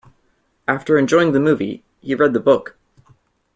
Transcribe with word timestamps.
After 0.67 0.97
enjoying 0.97 1.31
the 1.31 1.39
movie, 1.39 1.83
he 1.99 2.15
read 2.15 2.33
the 2.33 2.39
book. 2.39 2.75